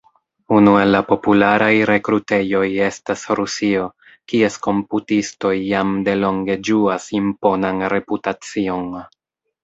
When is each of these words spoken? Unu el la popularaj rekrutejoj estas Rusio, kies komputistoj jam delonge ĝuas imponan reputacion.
Unu 0.57 0.71
el 0.83 0.91
la 0.93 0.99
popularaj 1.09 1.67
rekrutejoj 1.89 2.63
estas 2.85 3.25
Rusio, 3.39 3.83
kies 4.33 4.57
komputistoj 4.67 5.51
jam 5.73 5.91
delonge 6.07 6.55
ĝuas 6.71 7.05
imponan 7.19 7.85
reputacion. 7.95 8.89